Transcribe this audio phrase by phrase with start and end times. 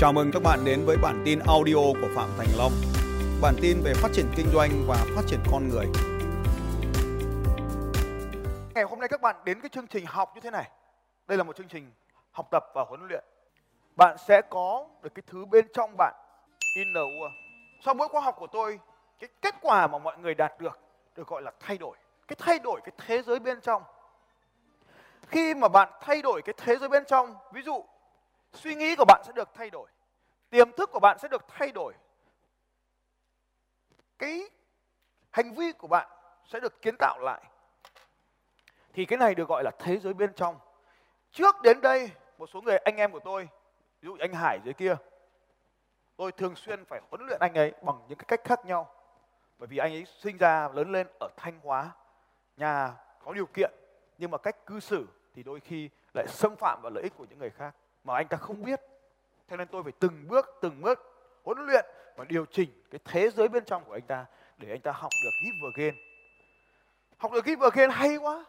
[0.00, 2.72] Chào mừng các bạn đến với bản tin audio của Phạm Thành Long.
[3.42, 5.86] Bản tin về phát triển kinh doanh và phát triển con người.
[8.74, 10.70] Ngày hôm nay các bạn đến cái chương trình học như thế này.
[11.26, 11.92] Đây là một chương trình
[12.30, 13.24] học tập và huấn luyện.
[13.96, 16.14] Bạn sẽ có được cái thứ bên trong bạn
[16.76, 17.04] inner
[17.84, 18.80] Sau mỗi khóa học của tôi,
[19.18, 20.78] cái kết quả mà mọi người đạt được
[21.16, 21.96] được gọi là thay đổi.
[22.28, 23.82] Cái thay đổi cái thế giới bên trong.
[25.26, 27.84] Khi mà bạn thay đổi cái thế giới bên trong, ví dụ
[28.52, 29.88] suy nghĩ của bạn sẽ được thay đổi.
[30.50, 31.94] Tiềm thức của bạn sẽ được thay đổi.
[34.18, 34.50] Cái
[35.30, 36.08] hành vi của bạn
[36.44, 37.42] sẽ được kiến tạo lại.
[38.92, 40.58] Thì cái này được gọi là thế giới bên trong.
[41.32, 43.48] Trước đến đây, một số người anh em của tôi,
[44.00, 44.96] ví dụ anh Hải dưới kia,
[46.16, 48.94] tôi thường xuyên phải huấn luyện anh ấy bằng những cái cách khác nhau.
[49.58, 51.90] Bởi vì anh ấy sinh ra, lớn lên ở Thanh Hóa,
[52.56, 52.94] nhà
[53.24, 53.70] có điều kiện,
[54.18, 57.26] nhưng mà cách cư xử thì đôi khi lại xâm phạm vào lợi ích của
[57.30, 58.80] những người khác mà anh ta không biết.
[59.48, 60.98] Thế nên tôi phải từng bước từng bước
[61.44, 61.84] huấn luyện
[62.16, 64.26] và điều chỉnh cái thế giới bên trong của anh ta
[64.58, 65.94] để anh ta học được give again
[67.18, 68.44] học được give again hay quá.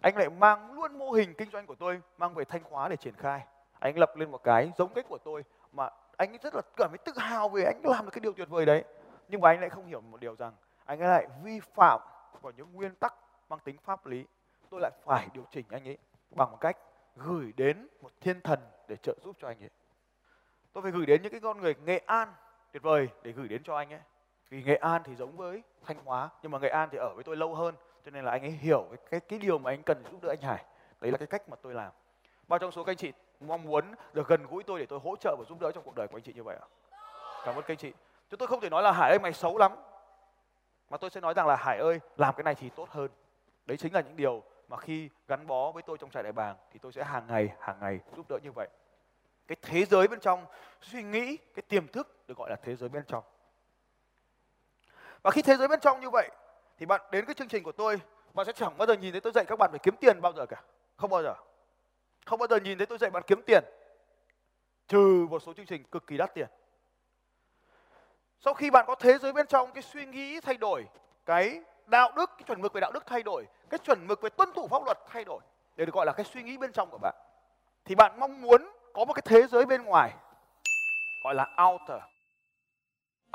[0.00, 2.96] Anh lại mang luôn mô hình kinh doanh của tôi mang về thanh hóa để
[2.96, 3.44] triển khai.
[3.78, 6.98] Anh lập lên một cái giống cách của tôi mà anh rất là cảm thấy
[6.98, 8.84] tự hào về anh làm được cái điều tuyệt vời đấy.
[9.28, 10.52] Nhưng mà anh lại không hiểu một điều rằng
[10.84, 12.00] anh ấy lại vi phạm
[12.42, 13.14] vào những nguyên tắc
[13.48, 14.24] mang tính pháp lý.
[14.70, 15.98] Tôi lại phải điều chỉnh anh ấy
[16.30, 16.76] bằng một cách
[17.18, 19.70] gửi đến một thiên thần để trợ giúp cho anh ấy.
[20.72, 22.32] Tôi phải gửi đến những cái con người nghệ an
[22.72, 24.00] tuyệt vời để gửi đến cho anh ấy.
[24.50, 27.24] Vì nghệ an thì giống với thanh hóa nhưng mà nghệ an thì ở với
[27.24, 29.82] tôi lâu hơn cho nên là anh ấy hiểu cái cái, cái điều mà anh
[29.82, 30.64] cần giúp đỡ anh hải.
[31.00, 31.92] Đấy là cái cách mà tôi làm.
[32.48, 35.16] Bao trong số các anh chị mong muốn được gần gũi tôi để tôi hỗ
[35.16, 36.66] trợ và giúp đỡ trong cuộc đời của anh chị như vậy ạ?
[37.44, 37.92] Cảm ơn các anh chị.
[38.30, 39.72] Chứ tôi không thể nói là hải ơi mày xấu lắm.
[40.90, 43.10] Mà tôi sẽ nói rằng là hải ơi làm cái này thì tốt hơn.
[43.66, 46.56] Đấy chính là những điều mà khi gắn bó với tôi trong trại đại bàng
[46.72, 48.68] thì tôi sẽ hàng ngày hàng ngày giúp đỡ như vậy.
[49.46, 50.46] Cái thế giới bên trong,
[50.80, 53.24] suy nghĩ, cái tiềm thức được gọi là thế giới bên trong.
[55.22, 56.30] Và khi thế giới bên trong như vậy,
[56.78, 58.00] thì bạn đến cái chương trình của tôi,
[58.34, 60.32] bạn sẽ chẳng bao giờ nhìn thấy tôi dạy các bạn phải kiếm tiền bao
[60.32, 60.62] giờ cả.
[60.96, 61.34] Không bao giờ.
[62.26, 63.64] Không bao giờ nhìn thấy tôi dạy bạn kiếm tiền,
[64.88, 66.48] trừ một số chương trình cực kỳ đắt tiền.
[68.40, 70.84] Sau khi bạn có thế giới bên trong, cái suy nghĩ thay đổi,
[71.26, 74.30] cái đạo đức, cái chuẩn mực về đạo đức thay đổi, cái chuẩn mực về
[74.30, 75.40] tuân thủ pháp luật thay đổi.
[75.76, 77.14] Để được gọi là cái suy nghĩ bên trong của bạn.
[77.84, 80.14] Thì bạn mong muốn có một cái thế giới bên ngoài,
[81.24, 82.02] gọi là outer.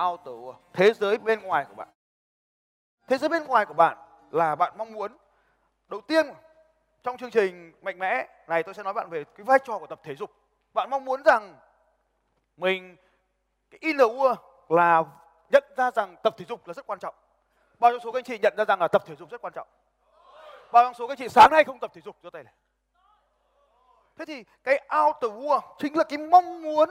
[0.03, 1.87] Outer thế giới bên ngoài của bạn.
[3.07, 3.97] Thế giới bên ngoài của bạn
[4.31, 5.17] là bạn mong muốn,
[5.87, 6.25] đầu tiên,
[7.03, 9.87] trong chương trình mạnh mẽ này tôi sẽ nói bạn về cái vai trò của
[9.87, 10.31] tập thể dục.
[10.73, 11.55] Bạn mong muốn rằng
[12.57, 12.97] mình,
[13.71, 14.07] cái inner
[14.69, 15.03] là
[15.49, 17.15] nhận ra rằng tập thể dục là rất quan trọng
[17.83, 19.53] bao nhiêu số các anh chị nhận ra rằng là tập thể dục rất quan
[19.53, 19.67] trọng?
[20.71, 22.53] Bao nhiêu số các anh chị sáng nay không tập thể dục cho tay này
[24.17, 26.89] thế thì cái outer war chính là cái mong muốn,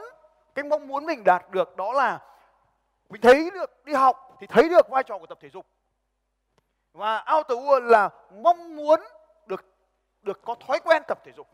[0.54, 2.20] cái mong muốn mình đạt được đó là
[3.08, 5.66] mình thấy được, đi học thì thấy được vai trò của tập thể dục.
[6.92, 8.10] Và outer war là
[8.42, 9.00] mong muốn
[9.46, 9.64] được
[10.22, 11.46] được có thói quen tập thể dục.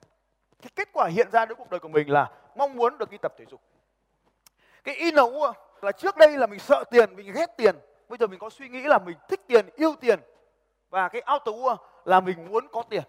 [0.62, 3.19] Cái kết quả hiện ra đối cuộc đời của mình là mong muốn được đi
[3.19, 3.60] tập thể dục.
[4.84, 7.76] Cái inner war là trước đây là mình sợ tiền, mình ghét tiền
[8.09, 10.21] bây giờ mình có suy nghĩ là mình thích tiền, yêu tiền.
[10.91, 13.03] Và cái outer war là mình muốn có tiền.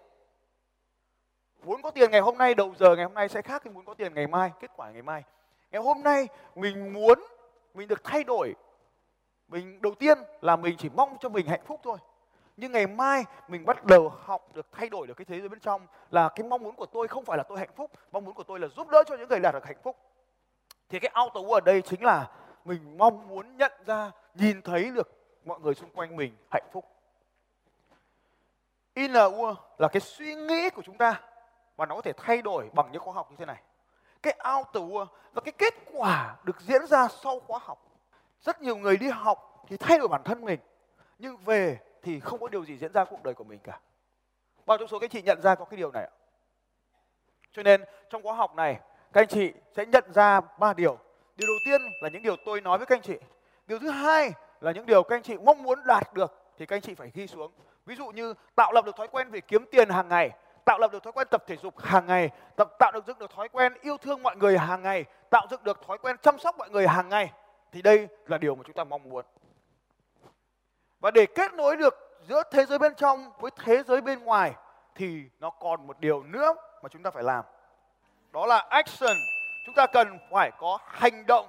[1.62, 3.84] Muốn có tiền ngày hôm nay, đầu giờ ngày hôm nay sẽ khác thì muốn
[3.84, 5.22] có tiền ngày mai, kết quả ngày mai.
[5.70, 7.24] Ngày hôm nay mình muốn,
[7.74, 8.54] mình được thay đổi.
[9.48, 11.98] Mình, đầu tiên là mình chỉ mong cho mình hạnh phúc thôi.
[12.56, 15.60] Nhưng ngày mai mình bắt đầu học được thay đổi được cái thế giới bên
[15.60, 17.90] trong là cái mong muốn của tôi không phải là tôi hạnh phúc.
[18.12, 19.96] Mong muốn của tôi là giúp đỡ cho những người đạt được hạnh phúc.
[20.88, 22.30] Thì cái auto ở đây chính là
[22.64, 25.08] mình mong muốn nhận ra nhìn thấy được
[25.44, 26.84] mọi người xung quanh mình hạnh phúc.
[28.94, 29.32] Inner
[29.78, 31.20] là cái suy nghĩ của chúng ta
[31.76, 33.62] và nó có thể thay đổi bằng những khóa học như thế này.
[34.22, 37.86] Cái outer world là cái kết quả được diễn ra sau khóa học.
[38.40, 40.60] Rất nhiều người đi học thì thay đổi bản thân mình,
[41.18, 43.80] nhưng về thì không có điều gì diễn ra cuộc đời của mình cả.
[44.66, 46.12] Bao trong số các anh chị nhận ra có cái điều này ạ?
[47.52, 48.80] Cho nên trong khóa học này,
[49.12, 50.98] các anh chị sẽ nhận ra ba điều.
[51.36, 53.18] Điều đầu tiên là những điều tôi nói với các anh chị
[53.70, 56.76] điều thứ hai là những điều các anh chị mong muốn đạt được thì các
[56.76, 57.52] anh chị phải ghi xuống
[57.86, 60.30] ví dụ như tạo lập được thói quen về kiếm tiền hàng ngày
[60.64, 63.30] tạo lập được thói quen tập thể dục hàng ngày, tập tạo được dựng được
[63.30, 66.58] thói quen yêu thương mọi người hàng ngày, tạo dựng được thói quen chăm sóc
[66.58, 67.32] mọi người hàng ngày
[67.72, 69.24] thì đây là điều mà chúng ta mong muốn.
[71.00, 71.94] Và để kết nối được
[72.28, 74.52] giữa thế giới bên trong với thế giới bên ngoài
[74.94, 77.44] thì nó còn một điều nữa mà chúng ta phải làm.
[78.32, 79.16] Đó là action.
[79.66, 81.46] Chúng ta cần phải có hành động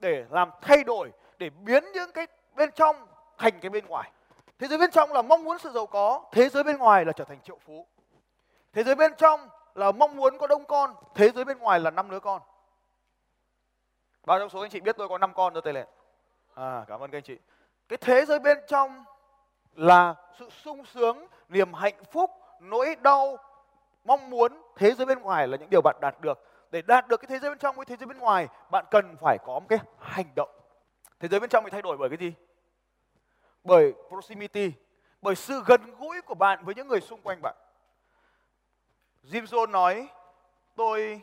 [0.00, 1.10] để làm thay đổi,
[1.42, 3.06] để biến những cái bên trong
[3.38, 4.10] thành cái bên ngoài.
[4.58, 7.12] Thế giới bên trong là mong muốn sự giàu có, thế giới bên ngoài là
[7.12, 7.86] trở thành triệu phú.
[8.72, 11.90] Thế giới bên trong là mong muốn có đông con, thế giới bên ngoài là
[11.90, 12.42] năm đứa con.
[14.26, 15.86] bao trong số anh chị biết tôi có 5 con tôi tay lên
[16.54, 17.38] à cảm ơn các anh chị
[17.88, 19.04] cái thế giới bên trong
[19.74, 22.30] là sự sung sướng niềm hạnh phúc
[22.60, 23.36] nỗi đau
[24.04, 26.38] mong muốn thế giới bên ngoài là những điều bạn đạt được
[26.70, 29.16] để đạt được cái thế giới bên trong với thế giới bên ngoài bạn cần
[29.20, 30.61] phải có một cái hành động
[31.22, 32.34] thế giới bên trong bị thay đổi bởi cái gì?
[33.64, 34.72] Bởi proximity,
[35.20, 37.54] bởi sự gần gũi của bạn với những người xung quanh bạn.
[39.24, 40.08] Jim Jones nói,
[40.76, 41.22] tôi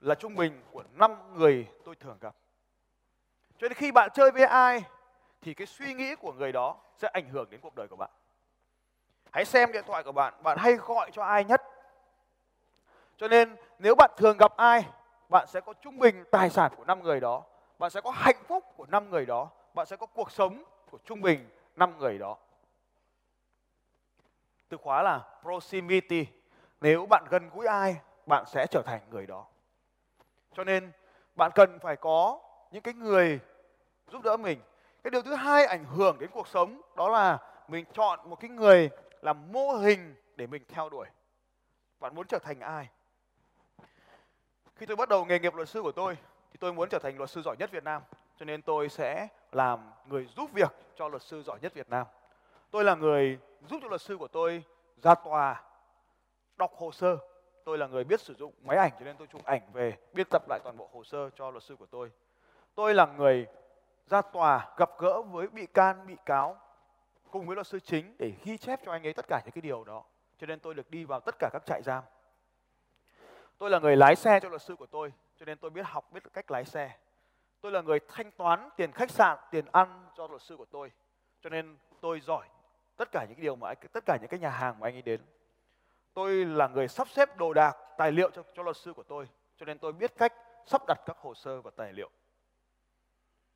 [0.00, 2.36] là trung bình của năm người tôi thường gặp.
[3.58, 4.84] Cho nên khi bạn chơi với ai,
[5.40, 8.10] thì cái suy nghĩ của người đó sẽ ảnh hưởng đến cuộc đời của bạn.
[9.32, 11.62] Hãy xem điện thoại của bạn bạn hay gọi cho ai nhất.
[13.16, 14.84] Cho nên nếu bạn thường gặp ai,
[15.28, 17.44] bạn sẽ có trung bình tài sản của năm người đó
[17.78, 19.50] bạn sẽ có hạnh phúc của năm người đó.
[19.74, 22.36] Bạn sẽ có cuộc sống của trung bình năm người đó.
[24.68, 26.26] Từ khóa là proximity.
[26.80, 27.96] Nếu bạn gần gũi ai,
[28.26, 29.46] bạn sẽ trở thành người đó.
[30.52, 30.92] Cho nên,
[31.34, 32.40] bạn cần phải có
[32.70, 33.40] những cái người
[34.12, 34.60] giúp đỡ mình.
[35.02, 37.38] Cái điều thứ hai ảnh hưởng đến cuộc sống đó là
[37.68, 38.90] mình chọn một cái người
[39.22, 41.06] làm mô hình để mình theo đuổi.
[42.00, 42.88] Bạn muốn trở thành ai?
[44.74, 46.16] Khi tôi bắt đầu nghề nghiệp luật sư của tôi
[46.52, 48.02] thì tôi muốn trở thành luật sư giỏi nhất Việt Nam,
[48.36, 52.06] cho nên tôi sẽ làm người giúp việc cho luật sư giỏi nhất Việt Nam.
[52.70, 54.64] Tôi là người giúp cho luật sư của tôi
[55.02, 55.62] ra tòa,
[56.56, 57.18] đọc hồ sơ.
[57.64, 60.26] Tôi là người biết sử dụng máy ảnh, cho nên tôi chụp ảnh về, biên
[60.30, 62.10] tập lại toàn bộ hồ sơ cho luật sư của tôi.
[62.74, 63.46] Tôi là người
[64.06, 66.60] ra tòa, gặp gỡ với bị can, bị cáo,
[67.30, 69.62] cùng với luật sư chính để ghi chép cho anh ấy tất cả những cái
[69.62, 70.04] điều đó.
[70.38, 72.04] Cho nên tôi được đi vào tất cả các trại giam.
[73.58, 76.12] Tôi là người lái xe cho luật sư của tôi cho nên tôi biết học
[76.12, 76.96] biết cách lái xe.
[77.60, 80.92] Tôi là người thanh toán tiền khách sạn tiền ăn cho luật sư của tôi.
[81.40, 82.46] Cho nên tôi giỏi
[82.96, 84.94] tất cả những cái điều mà anh, tất cả những cái nhà hàng mà anh
[84.94, 85.20] ấy đến.
[86.14, 89.28] Tôi là người sắp xếp đồ đạc tài liệu cho, cho luật sư của tôi.
[89.56, 90.32] Cho nên tôi biết cách
[90.66, 92.10] sắp đặt các hồ sơ và tài liệu.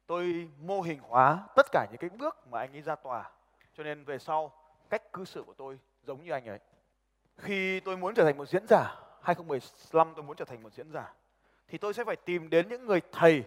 [0.06, 3.31] Tôi mô hình hóa tất cả những cái bước mà anh ấy ra tòa.
[3.75, 4.52] Cho nên về sau
[4.90, 6.58] cách cư xử của tôi giống như anh ấy.
[7.37, 10.90] Khi tôi muốn trở thành một diễn giả 2015 tôi muốn trở thành một diễn
[10.93, 11.14] giả
[11.73, 13.45] thì tôi sẽ phải tìm đến những người thầy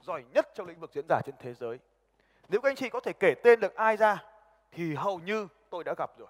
[0.00, 1.78] giỏi nhất trong lĩnh vực diễn giả trên thế giới.
[2.48, 4.24] Nếu các anh chị có thể kể tên được ai ra
[4.70, 6.28] thì hầu như tôi đã gặp rồi.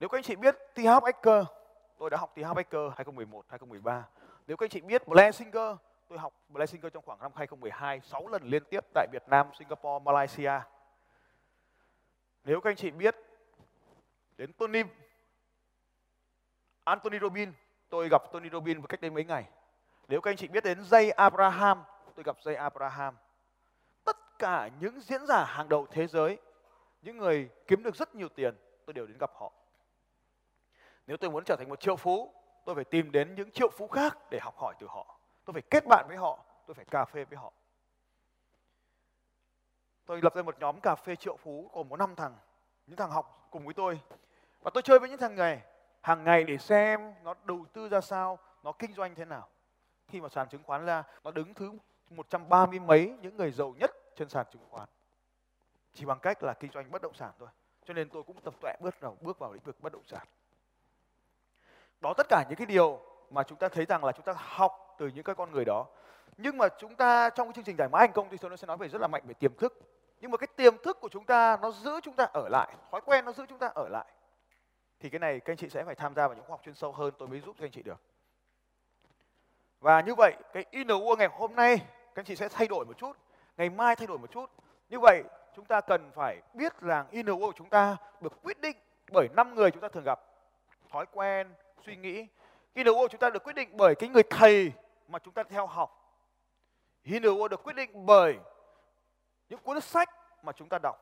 [0.00, 1.44] Nếu các anh chị biết TH Ecker,
[1.98, 4.08] tôi đã học TH Ecker 2011 2013
[4.46, 5.76] nếu các anh chị biết Blessinger, Singer
[6.08, 9.46] tôi học Blessinger Singer trong khoảng năm 2012 6 lần liên tiếp tại Việt Nam
[9.58, 10.60] Singapore Malaysia.
[12.44, 13.16] Nếu các anh chị biết
[14.36, 14.82] đến Tony
[16.84, 17.54] Anthony Robbins
[17.88, 19.44] tôi gặp Tony Robbins cách đây mấy ngày
[20.08, 21.84] nếu các anh chị biết đến dây Abraham,
[22.14, 23.16] tôi gặp dây Abraham.
[24.04, 26.38] Tất cả những diễn giả hàng đầu thế giới,
[27.02, 28.56] những người kiếm được rất nhiều tiền,
[28.86, 29.52] tôi đều đến gặp họ.
[31.06, 32.34] Nếu tôi muốn trở thành một triệu phú,
[32.64, 35.18] tôi phải tìm đến những triệu phú khác để học hỏi từ họ.
[35.44, 37.52] Tôi phải kết bạn với họ, tôi phải cà phê với họ.
[40.06, 42.36] Tôi lập ra một nhóm cà phê triệu phú gồm có năm thằng,
[42.86, 44.00] những thằng học cùng với tôi.
[44.60, 45.62] Và tôi chơi với những thằng này
[46.00, 49.48] hàng ngày để xem nó đầu tư ra sao, nó kinh doanh thế nào
[50.08, 51.72] khi mà sàn chứng khoán ra, nó đứng thứ
[52.10, 54.88] 130 mấy những người giàu nhất trên sàn chứng khoán.
[55.94, 57.48] Chỉ bằng cách là kinh doanh bất động sản thôi.
[57.84, 60.26] Cho nên tôi cũng tập tuệ bước đầu, bước vào lĩnh vực bất động sản.
[62.00, 63.00] Đó, tất cả những cái điều
[63.30, 65.86] mà chúng ta thấy rằng là chúng ta học từ những cái con người đó.
[66.36, 68.66] Nhưng mà chúng ta trong cái chương trình giải mã thành công thì tôi sẽ
[68.66, 69.78] nói về rất là mạnh về tiềm thức.
[70.20, 72.74] Nhưng mà cái tiềm thức của chúng ta, nó giữ chúng ta ở lại.
[72.90, 74.06] Thói quen nó giữ chúng ta ở lại.
[75.00, 76.74] Thì cái này các anh chị sẽ phải tham gia vào những khóa học chuyên
[76.74, 78.00] sâu hơn, tôi mới giúp cho anh chị được
[79.80, 81.76] và như vậy, cái inner ngày hôm nay,
[82.14, 83.16] các anh chị sẽ thay đổi một chút,
[83.56, 84.50] ngày mai thay đổi một chút.
[84.88, 85.22] Như vậy,
[85.56, 88.76] chúng ta cần phải biết rằng inner của chúng ta được quyết định
[89.12, 90.20] bởi năm người chúng ta thường gặp.
[90.90, 91.54] Thói quen,
[91.86, 92.26] suy nghĩ.
[92.74, 94.72] inner của chúng ta được quyết định bởi cái người thầy
[95.08, 95.90] mà chúng ta theo học.
[97.02, 98.38] inner được quyết định bởi
[99.48, 100.08] những cuốn sách
[100.42, 100.96] mà chúng ta đọc.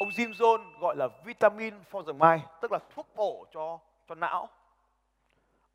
[0.00, 4.14] Ông Jim Jones gọi là vitamin for the mind, tức là thuốc bổ cho cho
[4.14, 4.48] não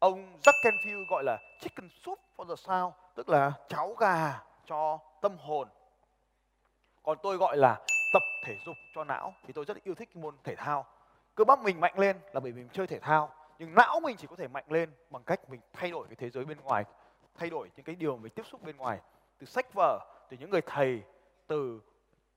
[0.01, 4.99] ông Jack Canfield gọi là chicken soup for the soul tức là cháo gà cho
[5.21, 5.67] tâm hồn.
[7.03, 7.81] Còn tôi gọi là
[8.13, 10.85] tập thể dục cho não thì tôi rất yêu thích môn thể thao.
[11.35, 14.17] Cơ bắp mình mạnh lên là bởi vì mình chơi thể thao, nhưng não mình
[14.17, 16.85] chỉ có thể mạnh lên bằng cách mình thay đổi cái thế giới bên ngoài,
[17.35, 18.99] thay đổi những cái điều mình tiếp xúc bên ngoài,
[19.37, 21.03] từ sách vở, từ những người thầy,
[21.47, 21.81] từ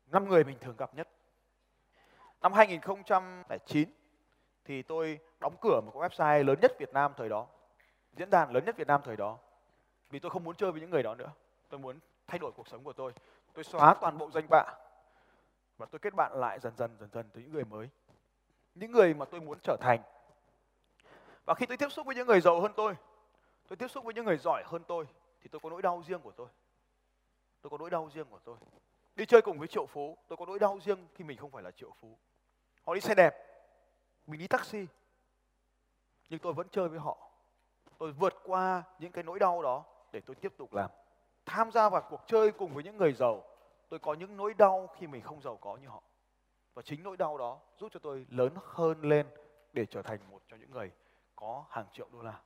[0.06, 1.09] năm người mình thường gặp nhất.
[2.42, 3.88] Năm 2009
[4.64, 7.47] thì tôi đóng cửa một cái website lớn nhất Việt Nam thời đó.
[8.12, 9.38] Diễn đàn lớn nhất Việt Nam thời đó.
[10.11, 11.30] Vì tôi không muốn chơi với những người đó nữa.
[11.68, 13.12] Tôi muốn thay đổi cuộc sống của tôi.
[13.52, 14.64] Tôi xóa toàn bộ danh bạ.
[15.78, 17.88] Và tôi kết bạn lại dần dần dần dần với những người mới.
[18.75, 20.00] Những người mà tôi muốn trở thành.
[21.47, 22.94] Và khi tôi tiếp xúc với những người giàu hơn tôi
[23.68, 25.06] tôi tiếp xúc với những người giỏi hơn tôi,
[25.42, 26.49] thì tôi có nỗi đau riêng của tôi.
[27.62, 28.56] Tôi có nỗi đau riêng của tôi.
[29.16, 31.62] Đi chơi cùng với triệu phú, tôi có nỗi đau riêng khi mình không phải
[31.62, 32.18] là triệu phú.
[32.87, 33.35] Họ đi xe đẹp
[34.26, 34.87] mình đi taxi.
[36.28, 37.16] Nhưng tôi vẫn chơi với họ.
[37.99, 40.90] Tôi vượt qua những cái nỗi đau đó để tôi tiếp tục làm.
[41.47, 43.45] Tham gia vào cuộc chơi cùng với những người giàu,
[43.88, 46.02] tôi có những nỗi đau khi mình không giàu có như họ.
[46.75, 49.26] Và chính nỗi đau đó giúp cho tôi lớn hơn lên
[49.73, 50.90] để trở thành một trong những người
[51.37, 52.40] có hàng triệu đô la.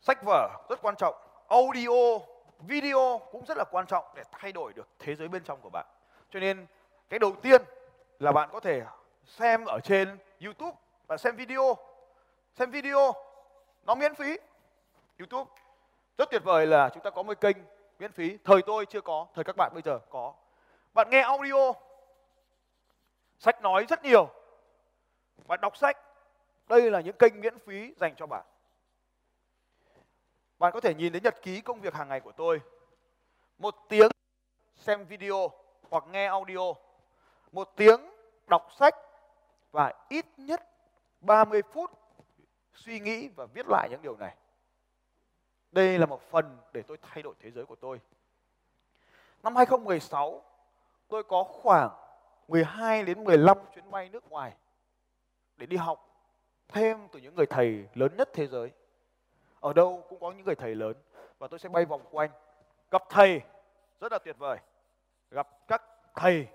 [0.00, 1.14] Sách vở, rất quan trọng.
[1.48, 2.18] Audio,
[2.58, 5.70] video cũng rất là quan trọng để thay đổi được thế giới bên trong của
[5.70, 5.86] bạn.
[6.30, 6.66] Cho nên,
[7.08, 7.62] cái đầu tiên
[8.18, 8.82] là bạn có thể
[9.26, 11.76] xem ở trên youtube và xem video.
[12.54, 13.14] Xem video,
[13.82, 14.36] nó miễn phí.
[15.18, 15.50] Youtube,
[16.18, 17.56] rất tuyệt vời là chúng ta có một kênh
[17.98, 18.38] miễn phí.
[18.44, 20.34] Thời tôi chưa có, thời các bạn bây giờ có.
[20.94, 21.72] Bạn nghe audio,
[23.38, 24.28] sách nói rất nhiều.
[25.46, 25.98] Bạn đọc sách,
[26.68, 28.44] đây là những kênh miễn phí dành cho bạn.
[30.58, 32.60] Bạn có thể nhìn thấy nhật ký công việc hàng ngày của tôi.
[33.58, 34.10] Một tiếng
[34.76, 35.50] xem video
[35.90, 36.72] hoặc nghe audio.
[37.52, 38.10] Một tiếng
[38.46, 38.94] đọc sách
[39.76, 40.68] và ít nhất
[41.20, 41.90] 30 phút
[42.74, 44.36] suy nghĩ và viết lại những điều này
[45.72, 48.00] đây là một phần để tôi thay đổi thế giới của tôi.
[49.42, 50.42] Năm 2016,
[51.08, 51.90] tôi có khoảng
[52.48, 54.52] 12 đến 15 chuyến bay nước ngoài
[55.56, 56.08] để đi học
[56.68, 58.70] thêm từ những người thầy lớn nhất thế giới.
[59.60, 60.96] Ở đâu cũng có những người thầy lớn
[61.38, 62.30] và tôi sẽ bay vòng quanh
[62.90, 63.40] gặp thầy
[64.00, 64.58] rất là tuyệt vời.
[65.30, 65.82] Gặp các
[66.14, 66.46] thầy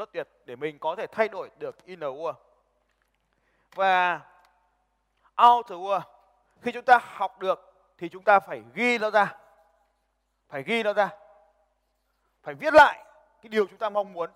[0.00, 2.34] rất tuyệt để mình có thể thay đổi được inner world.
[3.74, 4.20] Và
[5.48, 6.00] outer world,
[6.62, 9.36] khi chúng ta học được thì chúng ta phải ghi nó ra.
[10.48, 11.10] Phải ghi nó ra.
[12.42, 13.04] Phải viết lại
[13.42, 14.30] cái điều chúng ta mong muốn.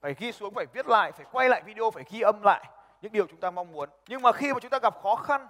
[0.00, 2.68] Phải ghi xuống, phải viết lại, phải quay lại video, phải ghi âm lại
[3.00, 3.90] những điều chúng ta mong muốn.
[4.08, 5.48] Nhưng mà khi mà chúng ta gặp khó khăn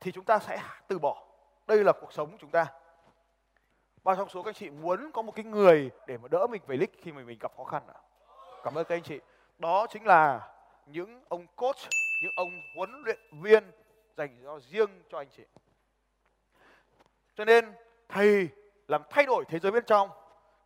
[0.00, 1.24] thì chúng ta sẽ từ bỏ.
[1.66, 2.66] Đây là cuộc sống của chúng ta.
[4.04, 6.62] Bao trong số các anh chị muốn có một cái người để mà đỡ mình
[6.66, 8.00] về đích khi mà mình gặp khó khăn ạ
[8.62, 9.20] cảm ơn các anh chị.
[9.58, 10.48] Đó chính là
[10.86, 11.76] những ông coach
[12.22, 13.64] những ông huấn luyện viên
[14.16, 15.42] dành cho riêng cho anh chị.
[17.34, 17.72] Cho nên
[18.08, 18.48] thầy
[18.88, 20.10] làm thay đổi thế giới bên trong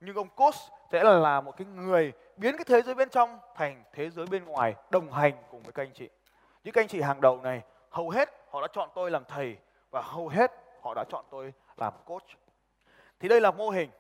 [0.01, 0.55] nhưng ông coach
[0.93, 4.27] sẽ là, là một cái người biến cái thế giới bên trong thành thế giới
[4.27, 6.09] bên ngoài đồng hành cùng với các anh chị.
[6.65, 9.57] Những các anh chị hàng đầu này hầu hết họ đã chọn tôi làm thầy
[9.91, 12.27] và hầu hết họ đã chọn tôi làm coach.
[13.21, 13.91] Thì đây là mô hình.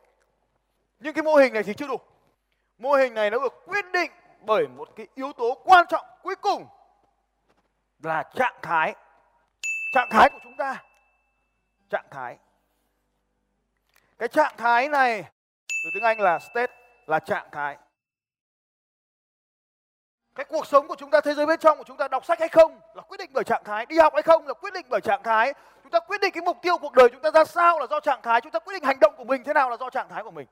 [1.00, 1.96] Nhưng cái mô hình này thì chưa đủ
[2.78, 6.34] mô hình này nó được quyết định bởi một cái yếu tố quan trọng cuối
[6.36, 6.66] cùng
[8.02, 8.94] là trạng thái
[9.92, 10.82] trạng thái của chúng ta
[11.90, 12.38] trạng thái
[14.18, 15.24] cái trạng thái này
[15.84, 16.72] từ tiếng Anh là state
[17.06, 17.76] là trạng thái.
[20.34, 22.40] Cái cuộc sống của chúng ta, thế giới bên trong của chúng ta đọc sách
[22.40, 24.86] hay không là quyết định bởi trạng thái, đi học hay không là quyết định
[24.88, 25.54] bởi trạng thái.
[25.82, 28.00] Chúng ta quyết định cái mục tiêu cuộc đời chúng ta ra sao là do
[28.00, 30.08] trạng thái, chúng ta quyết định hành động của mình thế nào là do trạng
[30.08, 30.46] thái của mình.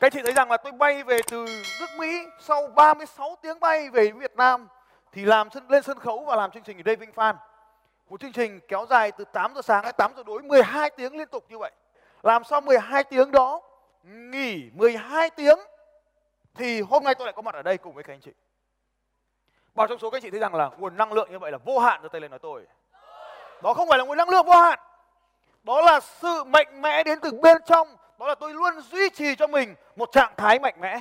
[0.00, 1.46] Các anh chị thấy rằng là tôi bay về từ
[1.80, 4.68] nước Mỹ sau 36 tiếng bay về Việt Nam
[5.12, 7.36] thì làm sân, lên sân khấu và làm chương trình ở đây Vinh Phan.
[8.08, 11.16] Một chương trình kéo dài từ 8 giờ sáng đến 8 giờ tối 12 tiếng
[11.18, 11.72] liên tục như vậy.
[12.22, 13.60] Làm sau 12 tiếng đó,
[14.02, 15.58] nghỉ 12 tiếng
[16.54, 18.32] thì hôm nay tôi lại có mặt ở đây cùng với các anh chị.
[19.74, 21.58] Bao trong số các anh chị thấy rằng là nguồn năng lượng như vậy là
[21.64, 22.66] vô hạn cho tay lên nói tôi.
[23.62, 24.78] Đó không phải là nguồn năng lượng vô hạn.
[25.62, 27.97] Đó là sự mạnh mẽ đến từ bên trong.
[28.18, 31.00] Đó là tôi luôn duy trì cho mình một trạng thái mạnh mẽ.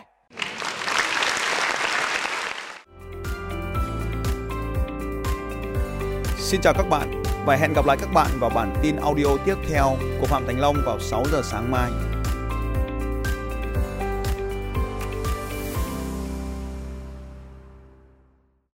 [6.37, 9.55] Xin chào các bạn và hẹn gặp lại các bạn vào bản tin audio tiếp
[9.69, 11.91] theo của Phạm Thành Long vào 6 giờ sáng mai.